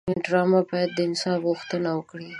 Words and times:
ډرامه 0.25 0.61
باید 0.69 0.89
د 0.93 0.99
انصاف 1.07 1.39
غوښتنه 1.49 1.89
وکړي 1.93 2.29